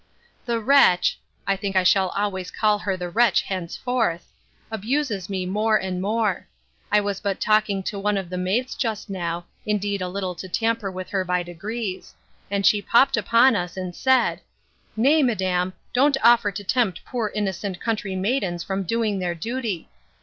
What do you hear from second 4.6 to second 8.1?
abuses me more and more. I was but talking to